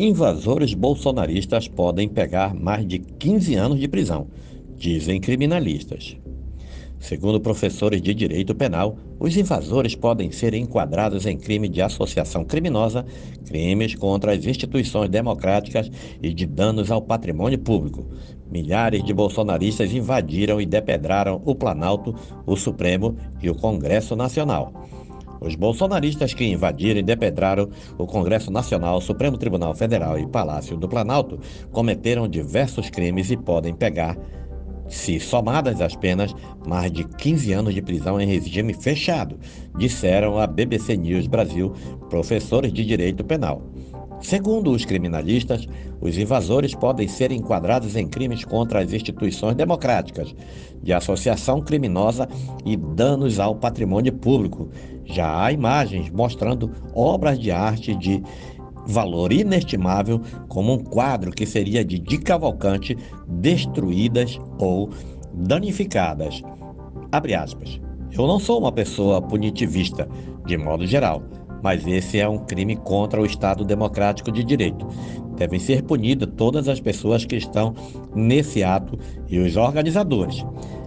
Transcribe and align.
Invasores 0.00 0.74
bolsonaristas 0.74 1.66
podem 1.66 2.08
pegar 2.08 2.54
mais 2.54 2.86
de 2.86 3.00
15 3.00 3.56
anos 3.56 3.80
de 3.80 3.88
prisão, 3.88 4.28
dizem 4.76 5.20
criminalistas. 5.20 6.16
Segundo 7.00 7.40
professores 7.40 8.00
de 8.00 8.14
direito 8.14 8.54
penal, 8.54 8.96
os 9.18 9.36
invasores 9.36 9.96
podem 9.96 10.30
ser 10.30 10.54
enquadrados 10.54 11.26
em 11.26 11.36
crime 11.36 11.68
de 11.68 11.82
associação 11.82 12.44
criminosa, 12.44 13.04
crimes 13.44 13.96
contra 13.96 14.34
as 14.34 14.46
instituições 14.46 15.08
democráticas 15.08 15.90
e 16.22 16.32
de 16.32 16.46
danos 16.46 16.92
ao 16.92 17.02
patrimônio 17.02 17.58
público. 17.58 18.06
Milhares 18.48 19.02
de 19.02 19.12
bolsonaristas 19.12 19.92
invadiram 19.92 20.60
e 20.60 20.66
depedraram 20.66 21.42
o 21.44 21.56
Planalto, 21.56 22.14
o 22.46 22.54
Supremo 22.54 23.16
e 23.42 23.50
o 23.50 23.54
Congresso 23.56 24.14
Nacional. 24.14 24.72
Os 25.40 25.54
bolsonaristas 25.54 26.34
que 26.34 26.44
invadiram 26.44 27.00
e 27.00 27.02
depedraram 27.02 27.68
o 27.96 28.06
Congresso 28.06 28.50
Nacional, 28.50 29.00
Supremo 29.00 29.38
Tribunal 29.38 29.74
Federal 29.74 30.18
e 30.18 30.26
Palácio 30.26 30.76
do 30.76 30.88
Planalto 30.88 31.38
cometeram 31.70 32.28
diversos 32.28 32.90
crimes 32.90 33.30
e 33.30 33.36
podem 33.36 33.74
pegar, 33.74 34.16
se 34.88 35.20
somadas 35.20 35.80
as 35.80 35.94
penas, 35.94 36.34
mais 36.66 36.90
de 36.90 37.04
15 37.04 37.52
anos 37.52 37.74
de 37.74 37.82
prisão 37.82 38.20
em 38.20 38.26
regime 38.26 38.72
fechado, 38.72 39.38
disseram 39.76 40.38
a 40.38 40.46
BBC 40.46 40.96
News 40.96 41.26
Brasil 41.26 41.72
professores 42.08 42.72
de 42.72 42.84
direito 42.84 43.22
penal. 43.22 43.62
Segundo 44.20 44.72
os 44.72 44.84
criminalistas, 44.84 45.68
os 46.00 46.18
invasores 46.18 46.74
podem 46.74 47.06
ser 47.06 47.30
enquadrados 47.30 47.94
em 47.94 48.08
crimes 48.08 48.44
contra 48.44 48.80
as 48.80 48.92
instituições 48.92 49.54
democráticas, 49.54 50.34
de 50.82 50.92
associação 50.92 51.60
criminosa 51.60 52.28
e 52.64 52.76
danos 52.76 53.38
ao 53.38 53.54
patrimônio 53.54 54.12
público. 54.12 54.70
Já 55.10 55.44
há 55.44 55.52
imagens 55.52 56.10
mostrando 56.10 56.70
obras 56.94 57.38
de 57.38 57.50
arte 57.50 57.94
de 57.94 58.22
valor 58.86 59.32
inestimável, 59.32 60.20
como 60.48 60.72
um 60.72 60.78
quadro 60.78 61.30
que 61.30 61.44
seria 61.44 61.84
de 61.84 61.98
Di 61.98 62.18
Cavalcante, 62.18 62.96
destruídas 63.26 64.38
ou 64.58 64.90
danificadas. 65.34 66.42
Abre 67.12 67.34
aspas. 67.34 67.80
Eu 68.12 68.26
não 68.26 68.38
sou 68.38 68.58
uma 68.58 68.72
pessoa 68.72 69.20
punitivista, 69.20 70.08
de 70.46 70.56
modo 70.56 70.86
geral 70.86 71.22
mas 71.62 71.86
esse 71.86 72.18
é 72.18 72.28
um 72.28 72.38
crime 72.38 72.76
contra 72.76 73.20
o 73.20 73.26
Estado 73.26 73.64
Democrático 73.64 74.30
de 74.30 74.44
Direito. 74.44 74.86
Devem 75.36 75.58
ser 75.58 75.82
punidas 75.82 76.28
todas 76.36 76.68
as 76.68 76.80
pessoas 76.80 77.24
que 77.24 77.36
estão 77.36 77.74
nesse 78.14 78.62
ato 78.62 78.98
e 79.28 79.38
os 79.38 79.56
organizadores. 79.56 80.44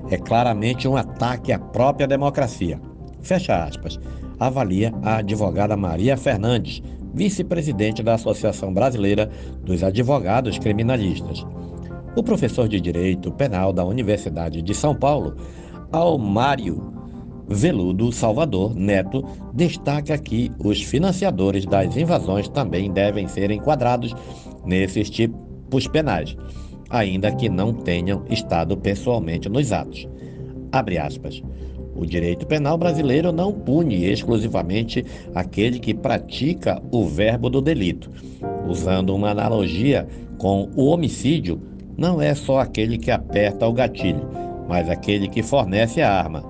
É 0.09 0.18
claramente 0.18 0.88
um 0.88 0.98
ataque 0.98 1.52
à 1.52 1.59
própria 1.59 2.08
democracia. 2.08 2.80
Fecha 3.22 3.64
aspas. 3.64 4.00
Avalia 4.40 4.94
a 5.04 5.18
advogada 5.18 5.78
Maria 5.78 6.18
Fernandes, 6.18 6.82
vice-presidente 7.14 8.02
da 8.02 8.16
Associação 8.16 8.74
Brasileira 8.74 9.30
dos 9.64 9.84
Advogados 9.84 10.58
Criminalistas. 10.58 11.46
O 12.16 12.24
professor 12.24 12.68
de 12.68 12.80
Direito 12.80 13.32
Penal 13.32 13.72
da 13.72 13.86
Universidade 13.86 14.62
de 14.62 14.74
São 14.74 14.96
Paulo, 14.96 15.36
Almário 15.92 16.92
Veludo 17.48 18.12
Salvador 18.12 18.74
Neto 18.76 19.24
destaca 19.54 20.18
que 20.18 20.52
os 20.64 20.82
financiadores 20.82 21.66
das 21.66 21.96
invasões 21.98 22.48
também 22.48 22.92
devem 22.92 23.28
ser 23.28 23.52
enquadrados 23.52 24.16
nesses 24.66 25.10
tipos 25.10 25.88
penais, 25.88 26.36
ainda 26.90 27.32
que 27.32 27.50
não 27.50 27.74
tenham 27.74 28.24
estado 28.30 28.78
pessoalmente 28.78 29.50
nos 29.50 29.72
atos. 29.72 30.08
Abre 30.72 30.98
aspas. 30.98 31.42
O 31.95 32.06
direito 32.06 32.47
penal 32.47 32.78
brasileiro 32.78 33.31
não 33.31 33.52
pune 33.52 34.06
exclusivamente 34.06 35.06
aquele 35.36 35.80
que 35.80 35.94
pratica 35.94 36.81
o 36.92 37.06
verbo 37.06 37.50
do 37.50 37.61
delito. 37.61 38.09
Usando 38.67 39.14
uma 39.16 39.30
analogia 39.30 40.08
com 40.38 40.69
o 40.75 40.85
homicídio, 40.85 41.62
não 41.97 42.22
é 42.22 42.34
só 42.34 42.59
aquele 42.59 42.97
que 42.97 43.12
aperta 43.12 43.68
o 43.68 43.74
gatilho, 43.74 44.28
mas 44.68 44.90
aquele 44.90 45.28
que 45.28 45.44
fornece 45.44 46.01
a 46.01 46.12
arma 46.12 46.44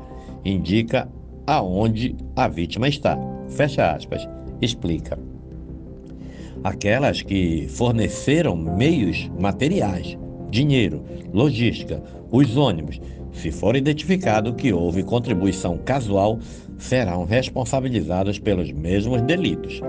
indica 0.46 1.10
aonde 1.46 2.16
a 2.36 2.48
vítima 2.48 2.88
está. 2.88 3.18
Fecha 3.50 3.92
aspas. 3.92 4.28
Explica. 4.62 5.18
Aquelas 6.64 7.24
que 7.24 7.68
forneceram 7.70 8.56
meios 8.56 9.30
materiais, 9.40 10.18
dinheiro, 10.52 11.04
logística, 11.34 12.02
os 12.32 12.56
ônibus, 12.56 13.02
se 13.34 13.52
for 13.52 13.76
identificado 13.76 14.54
que 14.54 14.74
houve 14.74 15.04
contribuição 15.04 15.78
casual, 15.78 16.40
serão 16.78 17.26
responsabilizados 17.26 18.40
pelos 18.40 18.72
mesmos 18.72 19.22
delitos. 19.22 19.82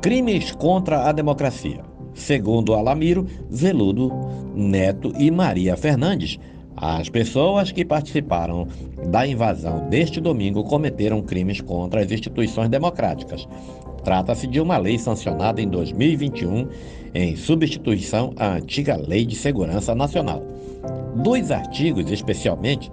Crimes 0.00 0.52
contra 0.52 1.08
a 1.08 1.12
democracia. 1.12 1.80
Segundo 2.14 2.74
Alamiro, 2.74 3.26
Veludo 3.48 4.10
Neto 4.54 5.12
e 5.18 5.30
Maria 5.30 5.76
Fernandes, 5.76 6.38
as 6.76 7.08
pessoas 7.08 7.70
que 7.70 7.84
participaram 7.84 8.66
da 9.10 9.26
invasão 9.26 9.88
deste 9.90 10.20
domingo 10.20 10.64
cometeram 10.64 11.20
crimes 11.20 11.60
contra 11.60 12.00
as 12.00 12.10
instituições 12.10 12.70
democráticas. 12.70 13.46
Trata-se 14.02 14.46
de 14.46 14.60
uma 14.60 14.78
lei 14.78 14.98
sancionada 14.98 15.60
em 15.60 15.68
2021 15.68 16.68
em 17.14 17.36
substituição 17.36 18.32
à 18.36 18.54
antiga 18.54 18.96
Lei 18.96 19.26
de 19.26 19.36
Segurança 19.36 19.94
Nacional. 19.94 20.42
Dois 21.16 21.50
artigos, 21.50 22.10
especialmente, 22.10 22.90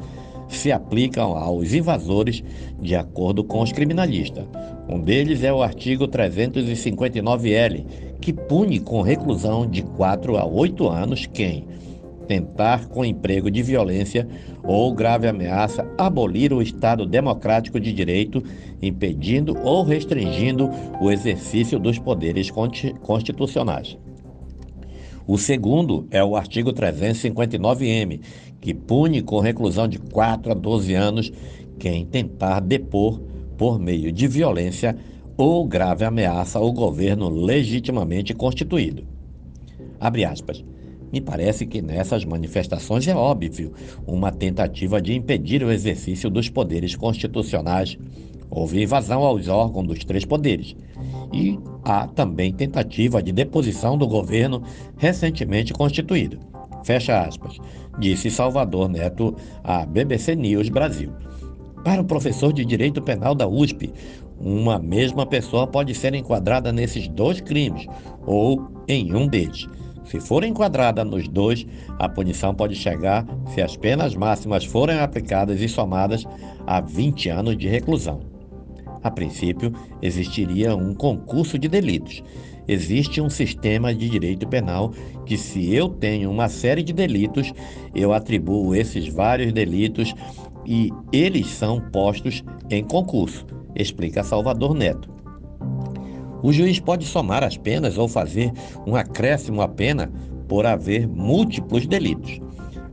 se 0.47 0.71
aplicam 0.71 1.35
aos 1.35 1.73
invasores 1.73 2.43
de 2.81 2.95
acordo 2.95 3.43
com 3.43 3.61
os 3.61 3.71
criminalistas. 3.71 4.45
Um 4.87 4.99
deles 4.99 5.43
é 5.43 5.51
o 5.51 5.61
artigo 5.61 6.07
359L, 6.07 7.85
que 8.21 8.31
pune 8.31 8.79
com 8.79 9.01
reclusão 9.01 9.65
de 9.65 9.83
4 9.83 10.37
a 10.37 10.45
8 10.45 10.87
anos 10.87 11.25
quem 11.25 11.65
tentar, 12.27 12.87
com 12.87 13.05
emprego 13.05 13.49
de 13.49 13.63
violência 13.63 14.27
ou 14.63 14.93
grave 14.93 15.27
ameaça, 15.27 15.87
abolir 15.97 16.51
o 16.51 16.61
Estado 16.61 17.05
democrático 17.05 17.79
de 17.79 17.93
direito, 17.93 18.43
impedindo 18.81 19.57
ou 19.63 19.81
restringindo 19.83 20.69
o 20.99 21.09
exercício 21.09 21.79
dos 21.79 21.97
poderes 21.97 22.51
constitucionais. 23.01 23.97
O 25.27 25.37
segundo 25.37 26.07
é 26.09 26.23
o 26.23 26.37
artigo 26.37 26.71
359-M, 26.71 28.21
que 28.61 28.73
pune 28.73 29.21
com 29.21 29.41
reclusão 29.41 29.85
de 29.85 29.99
4 29.99 30.53
a 30.53 30.55
12 30.55 30.93
anos 30.93 31.33
quem 31.77 32.05
tentar 32.05 32.61
depor 32.61 33.19
por 33.57 33.77
meio 33.77 34.09
de 34.09 34.25
violência 34.25 34.97
ou 35.35 35.67
grave 35.67 36.05
ameaça 36.05 36.57
ao 36.59 36.71
governo 36.71 37.27
legitimamente 37.29 38.33
constituído. 38.33 39.03
Abre 39.99 40.23
aspas. 40.23 40.63
Me 41.11 41.19
parece 41.19 41.65
que 41.65 41.81
nessas 41.81 42.23
manifestações 42.23 43.05
é 43.07 43.15
óbvio 43.15 43.73
uma 44.05 44.31
tentativa 44.31 45.01
de 45.01 45.13
impedir 45.13 45.61
o 45.61 45.71
exercício 45.71 46.29
dos 46.29 46.49
poderes 46.49 46.95
constitucionais. 46.95 47.97
Houve 48.49 48.81
invasão 48.81 49.23
aos 49.23 49.47
órgãos 49.47 49.87
dos 49.87 50.03
três 50.03 50.25
poderes. 50.25 50.75
E 51.33 51.59
há 51.83 52.07
também 52.07 52.53
tentativa 52.53 53.21
de 53.21 53.31
deposição 53.31 53.97
do 53.97 54.07
governo 54.07 54.63
recentemente 54.97 55.73
constituído. 55.73 56.39
Fecha 56.83 57.21
aspas, 57.21 57.57
disse 57.99 58.31
Salvador 58.31 58.87
Neto 58.87 59.35
à 59.63 59.85
BBC 59.85 60.35
News 60.35 60.69
Brasil. 60.69 61.11
Para 61.83 62.01
o 62.01 62.05
professor 62.05 62.51
de 62.53 62.65
Direito 62.65 63.01
Penal 63.01 63.35
da 63.35 63.47
USP, 63.47 63.91
uma 64.39 64.79
mesma 64.79 65.25
pessoa 65.25 65.67
pode 65.67 65.93
ser 65.95 66.13
enquadrada 66.13 66.71
nesses 66.71 67.07
dois 67.07 67.41
crimes 67.41 67.87
ou 68.25 68.67
em 68.87 69.13
um 69.13 69.27
deles. 69.27 69.67
Se 70.05 70.21
for 70.21 70.43
enquadrada 70.43 71.03
nos 71.03 71.27
dois, 71.27 71.67
a 71.99 72.07
punição 72.07 72.53
pode 72.55 72.75
chegar, 72.75 73.25
se 73.53 73.61
as 73.61 73.75
penas 73.75 74.15
máximas 74.15 74.63
forem 74.63 74.99
aplicadas 74.99 75.59
e 75.59 75.67
somadas, 75.67 76.25
a 76.65 76.79
20 76.79 77.29
anos 77.29 77.57
de 77.57 77.67
reclusão. 77.67 78.21
A 79.07 79.11
princípio, 79.11 79.71
existiria 80.01 80.75
um 80.75 80.93
concurso 80.93 81.57
de 81.57 81.69
delitos. 81.69 82.21
Existe 82.67 83.21
um 83.21 83.29
sistema 83.29 83.95
de 83.95 84.09
direito 84.09 84.45
penal 84.45 84.91
que, 85.25 85.37
se 85.37 85.73
eu 85.73 85.87
tenho 85.87 86.29
uma 86.29 86.49
série 86.49 86.83
de 86.83 86.91
delitos, 86.91 87.53
eu 87.95 88.11
atribuo 88.11 88.75
esses 88.75 89.07
vários 89.07 89.53
delitos 89.53 90.13
e 90.65 90.91
eles 91.13 91.47
são 91.47 91.79
postos 91.79 92.43
em 92.69 92.83
concurso, 92.83 93.45
explica 93.73 94.25
Salvador 94.25 94.75
Neto. 94.75 95.09
O 96.43 96.51
juiz 96.51 96.77
pode 96.77 97.05
somar 97.05 97.45
as 97.45 97.55
penas 97.55 97.97
ou 97.97 98.09
fazer 98.09 98.51
um 98.85 98.93
acréscimo 98.93 99.61
à 99.61 99.69
pena 99.69 100.11
por 100.49 100.65
haver 100.65 101.07
múltiplos 101.07 101.87
delitos. 101.87 102.41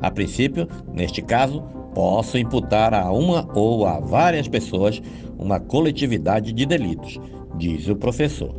A 0.00 0.12
princípio, 0.12 0.68
neste 0.92 1.20
caso, 1.20 1.60
posso 1.94 2.36
imputar 2.36 2.92
a 2.92 3.10
uma 3.12 3.48
ou 3.54 3.86
a 3.86 4.00
várias 4.00 4.48
pessoas 4.48 5.00
uma 5.38 5.60
coletividade 5.60 6.52
de 6.52 6.66
delitos, 6.66 7.20
diz 7.56 7.88
o 7.88 7.96
professor. 7.96 8.54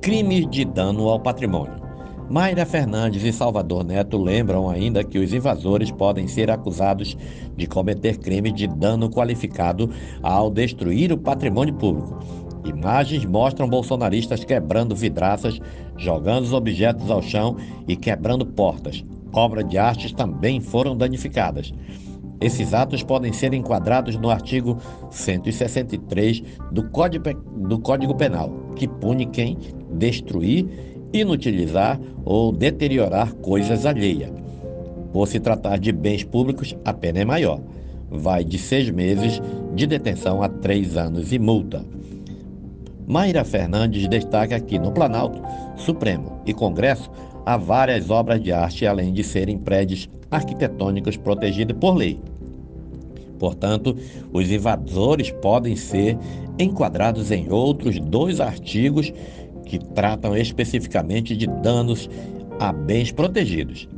Crimes 0.00 0.48
de 0.48 0.64
dano 0.64 1.08
ao 1.08 1.20
patrimônio. 1.20 1.80
Mayra 2.30 2.64
Fernandes 2.64 3.24
e 3.24 3.32
Salvador 3.32 3.84
Neto 3.84 4.16
lembram 4.16 4.70
ainda 4.70 5.02
que 5.02 5.18
os 5.18 5.32
invasores 5.32 5.90
podem 5.90 6.28
ser 6.28 6.50
acusados 6.50 7.16
de 7.56 7.66
cometer 7.66 8.18
crime 8.18 8.52
de 8.52 8.68
dano 8.68 9.10
qualificado 9.10 9.90
ao 10.22 10.48
destruir 10.48 11.12
o 11.12 11.18
patrimônio 11.18 11.74
público 11.74 12.18
Imagens 12.64 13.24
mostram 13.24 13.68
bolsonaristas 13.68 14.44
quebrando 14.44 14.94
vidraças, 14.94 15.60
jogando 15.96 16.44
os 16.44 16.52
objetos 16.52 17.10
ao 17.10 17.22
chão 17.22 17.56
e 17.88 17.96
quebrando 17.96 18.44
portas. 18.44 19.04
Obras 19.32 19.68
de 19.68 19.78
artes 19.78 20.12
também 20.12 20.60
foram 20.60 20.96
danificadas. 20.96 21.72
Esses 22.40 22.72
atos 22.72 23.02
podem 23.02 23.32
ser 23.32 23.52
enquadrados 23.52 24.16
no 24.16 24.30
artigo 24.30 24.78
163 25.10 26.42
do 26.72 26.88
Código, 26.88 27.24
do 27.68 27.78
Código 27.78 28.14
Penal, 28.14 28.50
que 28.76 28.88
pune 28.88 29.26
quem 29.26 29.58
destruir, 29.92 30.66
inutilizar 31.12 32.00
ou 32.24 32.50
deteriorar 32.50 33.32
coisas 33.34 33.84
alheias. 33.84 34.30
Por 35.12 35.26
se 35.28 35.38
tratar 35.38 35.78
de 35.78 35.92
bens 35.92 36.24
públicos, 36.24 36.74
a 36.84 36.94
pena 36.94 37.18
é 37.20 37.24
maior. 37.24 37.60
Vai 38.10 38.42
de 38.42 38.58
seis 38.58 38.88
meses 38.90 39.40
de 39.74 39.86
detenção 39.86 40.42
a 40.42 40.48
três 40.48 40.96
anos 40.96 41.32
e 41.32 41.38
multa. 41.38 41.84
Mayra 43.06 43.44
Fernandes 43.44 44.06
destaca 44.06 44.60
que 44.60 44.78
no 44.78 44.92
Planalto, 44.92 45.42
Supremo 45.76 46.40
e 46.46 46.54
Congresso 46.54 47.10
há 47.44 47.56
várias 47.56 48.10
obras 48.10 48.42
de 48.42 48.52
arte, 48.52 48.86
além 48.86 49.12
de 49.12 49.24
serem 49.24 49.58
prédios 49.58 50.08
arquitetônicos 50.30 51.16
protegidos 51.16 51.76
por 51.78 51.94
lei. 51.94 52.20
Portanto, 53.38 53.96
os 54.32 54.50
invasores 54.50 55.30
podem 55.30 55.74
ser 55.74 56.16
enquadrados 56.58 57.30
em 57.30 57.50
outros 57.50 57.98
dois 57.98 58.38
artigos 58.38 59.12
que 59.64 59.78
tratam 59.78 60.36
especificamente 60.36 61.36
de 61.36 61.46
danos 61.46 62.08
a 62.58 62.72
bens 62.72 63.10
protegidos. 63.10 63.88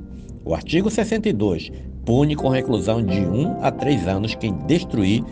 O 0.44 0.55
artigo 0.55 0.91
62 0.91 1.73
pune 2.05 2.37
com 2.37 2.49
reclusão 2.49 3.05
de 3.05 3.21
1 3.21 3.62
a 3.62 3.71
3 3.71 4.06
anos 4.06 4.35
quem 4.35 4.53
destruir, 4.67 5.25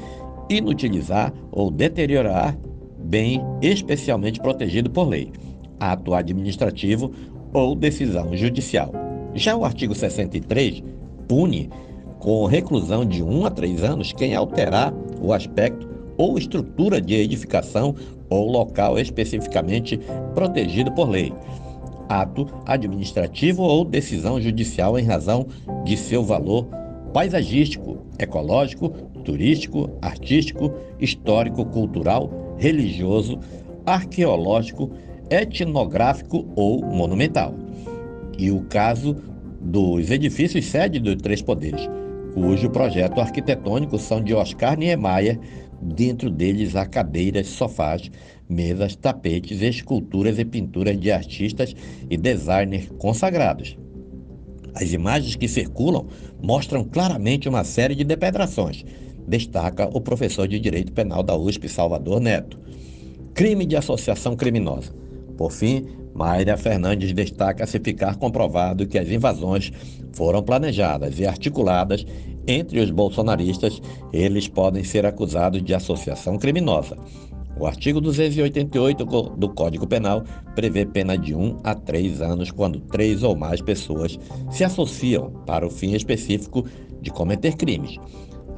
inutilizar 0.49 1.33
ou 1.53 1.71
deteriorar 1.71 2.57
bem 2.99 3.41
especialmente 3.61 4.41
protegido 4.41 4.91
por 4.91 5.09
lei, 5.09 5.33
ato 5.79 6.15
administrativo 6.15 7.13
ou 7.53 7.75
decisão 7.75 8.37
judicial. 8.37 8.93
Já 9.35 9.57
o 9.57 9.65
artigo 9.65 9.95
63 9.95 10.83
pune 11.29 11.71
com 12.19 12.45
reclusão 12.47 13.05
de 13.05 13.23
1 13.23 13.47
a 13.47 13.51
3 13.51 13.85
anos 13.85 14.13
quem 14.13 14.35
alterar 14.35 14.93
o 15.21 15.33
aspecto 15.33 15.89
ou 16.17 16.37
estrutura 16.37 17.01
de 17.01 17.15
edificação 17.15 17.95
ou 18.29 18.51
local 18.51 18.99
especificamente 18.99 19.99
protegido 20.35 20.93
por 20.93 21.09
lei, 21.09 21.33
ato 22.09 22.47
administrativo 22.67 23.63
ou 23.63 23.85
decisão 23.85 24.41
judicial 24.41 24.99
em 24.99 25.05
razão 25.05 25.47
de 25.85 25.97
seu 25.97 26.23
valor 26.23 26.67
paisagístico, 27.13 27.99
ecológico, 28.19 28.91
turístico, 29.25 29.91
artístico, 30.03 30.73
histórico, 31.01 31.65
cultural, 31.65 32.31
religioso, 32.59 33.39
arqueológico, 33.87 34.91
etnográfico 35.31 36.47
ou 36.57 36.85
monumental. 36.85 37.55
E 38.37 38.51
o 38.51 38.63
caso 38.63 39.17
dos 39.61 40.11
edifícios 40.11 40.65
sede 40.67 40.99
dos 40.99 41.17
três 41.17 41.41
poderes, 41.41 41.89
cujo 42.35 42.71
projeto 42.71 43.21
arquitetônico 43.21 43.99
são 43.99 44.23
de 44.23 44.35
Oscar 44.35 44.77
Niemeyer, 44.77 45.39
dentro 45.81 46.31
deles 46.31 46.77
há 46.77 46.85
cadeiras, 46.85 47.47
sofás, 47.47 48.11
mesas, 48.49 48.97
tapetes, 48.97 49.63
esculturas 49.63 50.39
e 50.39 50.45
pinturas 50.45 50.99
de 50.99 51.11
artistas 51.13 51.75
e 52.09 52.17
designers 52.17 52.89
consagrados. 52.99 53.79
As 54.75 54.93
imagens 54.93 55.37
que 55.37 55.49
circulam 55.49 56.07
mostram 56.43 56.85
claramente 56.85 57.49
uma 57.49 57.65
série 57.65 57.95
de 57.95 58.05
depedrações, 58.05 58.85
destaca 59.27 59.89
o 59.93 60.01
professor 60.01 60.49
de 60.49 60.59
Direito 60.59 60.93
Penal 60.93 61.23
da 61.23 61.37
USP, 61.37 61.69
Salvador 61.69 62.21
Neto. 62.21 62.59
Crime 63.35 63.65
de 63.65 63.77
associação 63.77 64.37
criminosa. 64.37 64.93
Por 65.41 65.53
fim, 65.53 65.87
Mayra 66.13 66.55
Fernandes 66.59 67.15
destaca 67.15 67.67
se 67.67 67.81
ficar 67.81 68.17
comprovado 68.17 68.87
que 68.87 68.99
as 68.99 69.09
invasões 69.09 69.73
foram 70.13 70.43
planejadas 70.43 71.19
e 71.19 71.25
articuladas 71.25 72.05
entre 72.47 72.79
os 72.79 72.91
bolsonaristas, 72.91 73.81
eles 74.13 74.49
podem 74.49 74.85
ser 74.85 75.07
acusados 75.07 75.63
de 75.63 75.73
associação 75.73 76.37
criminosa. 76.37 76.95
O 77.59 77.67
artigo 77.67 78.03
288 78.03 79.03
do 79.39 79.49
Código 79.49 79.87
Penal 79.87 80.25
prevê 80.55 80.85
pena 80.85 81.17
de 81.17 81.35
1 81.35 81.61
a 81.65 81.75
3 81.75 82.21
anos 82.21 82.51
quando 82.51 82.79
três 82.79 83.23
ou 83.23 83.35
mais 83.35 83.63
pessoas 83.63 84.19
se 84.51 84.63
associam 84.63 85.31
para 85.47 85.67
o 85.67 85.71
fim 85.71 85.95
específico 85.95 86.67
de 87.01 87.11
cometer 87.11 87.57
crimes. 87.57 87.97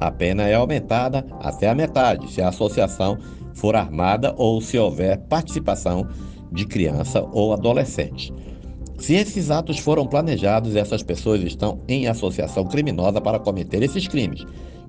A 0.01 0.11
pena 0.11 0.49
é 0.49 0.55
aumentada 0.55 1.25
até 1.39 1.69
a 1.69 1.75
metade 1.75 2.29
se 2.29 2.41
a 2.41 2.49
associação 2.49 3.17
for 3.53 3.73
armada 3.73 4.33
ou 4.35 4.59
se 4.59 4.77
houver 4.77 5.17
participação 5.29 6.05
de 6.53 6.65
criança 6.65 7.25
ou 7.31 7.51
adolescente. 7.53 8.33
Se 8.97 9.15
esses 9.15 9.51
atos 9.51 9.79
foram 9.79 10.07
planejados, 10.07 10.75
essas 10.75 11.03
pessoas 11.03 11.41
estão 11.41 11.79
em 11.87 12.07
associação 12.07 12.65
criminosa 12.65 13.19
para 13.19 13.39
cometer 13.39 13.81
esses 13.83 14.07
crimes, 14.07 14.45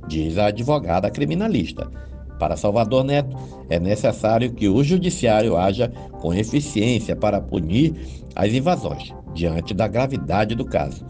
diz 0.06 0.38
a 0.38 0.46
advogada 0.46 1.10
criminalista. 1.10 1.90
Para 2.38 2.56
Salvador 2.56 3.04
Neto, 3.04 3.36
é 3.70 3.80
necessário 3.80 4.52
que 4.52 4.68
o 4.68 4.84
judiciário 4.84 5.56
haja 5.56 5.88
com 6.20 6.34
eficiência 6.34 7.16
para 7.16 7.40
punir 7.40 7.94
as 8.34 8.52
invasões, 8.52 9.12
diante 9.32 9.72
da 9.72 9.88
gravidade 9.88 10.54
do 10.54 10.64
caso. 10.64 11.04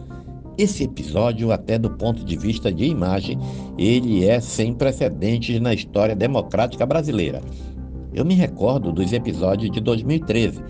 Esse 0.57 0.85
episódio, 0.85 1.51
até 1.51 1.77
do 1.77 1.89
ponto 1.89 2.23
de 2.23 2.37
vista 2.37 2.71
de 2.71 2.85
imagem, 2.85 3.37
ele 3.77 4.25
é 4.25 4.39
sem 4.39 4.73
precedentes 4.73 5.59
na 5.59 5.73
história 5.73 6.15
democrática 6.15 6.85
brasileira. 6.85 7.41
Eu 8.15 8.23
me 8.23 8.33
recordo 8.33 8.93
dos 8.93 9.11
episódios 9.11 9.69
de 9.69 9.81
2013, 9.81 10.63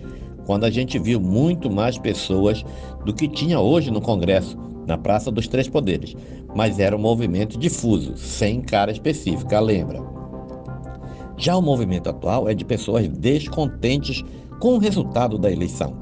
quando 0.48 0.64
a 0.64 0.70
gente 0.72 0.98
viu 0.98 1.22
muito 1.22 1.72
mais 1.72 1.96
pessoas 1.96 2.66
do 3.06 3.14
que 3.14 3.28
tinha 3.28 3.60
hoje 3.60 3.92
no 3.92 4.02
Congresso, 4.02 4.58
na 4.88 4.98
Praça 4.98 5.32
dos 5.32 5.48
Três 5.48 5.70
Poderes, 5.70 6.16
mas 6.56 6.80
era 6.80 6.96
um 6.96 7.00
movimento 7.00 7.56
difuso, 7.60 8.18
sem 8.18 8.62
cara 8.62 8.92
específica, 8.92 9.60
lembra? 9.60 10.04
Já 11.38 11.56
o 11.56 11.62
movimento 11.62 12.10
atual 12.10 12.50
é 12.50 12.56
de 12.56 12.66
pessoas 12.66 13.08
descontentes 13.08 14.24
com 14.60 14.74
o 14.74 14.80
resultado 14.80 15.38
da 15.38 15.52
eleição, 15.52 15.98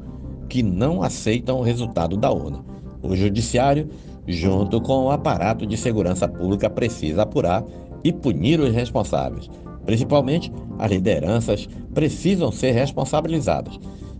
que 0.47 0.63
não 0.63 1.03
aceitam 1.03 1.59
o 1.59 1.63
resultado 1.63 2.15
da 2.15 2.31
urna. 2.31 2.63
O 3.01 3.17
Judiciário, 3.17 3.89
junto 4.25 4.79
com 4.79 5.07
o 5.07 5.11
aparato 5.11 5.65
de 5.65 5.75
segurança 5.75 6.25
pública, 6.25 6.69
precisa 6.69 7.23
apurar 7.23 7.65
e 8.01 8.13
punir 8.13 8.61
os 8.61 8.73
responsáveis. 8.73 9.49
Principalmente, 9.85 10.51
as 10.79 10.91
lideranças 10.91 11.67
precisam 11.93 12.51
ser 12.51 12.71
responsabilizadas. 12.71 13.79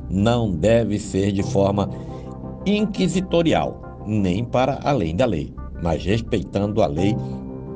Não 0.09 0.51
deve 0.51 0.99
ser 0.99 1.31
de 1.31 1.43
forma 1.43 1.89
inquisitorial, 2.65 3.99
nem 4.05 4.43
para 4.43 4.79
além 4.83 5.15
da 5.15 5.25
lei, 5.25 5.53
mas 5.81 6.03
respeitando 6.03 6.81
a 6.81 6.87
lei 6.87 7.15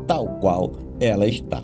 tal 0.06 0.27
qual 0.39 0.72
ela 1.00 1.27
está. 1.27 1.62